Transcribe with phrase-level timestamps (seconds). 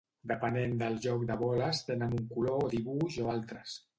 [0.29, 3.77] Depenent del joc les boles tenen un color o dibuix o altres.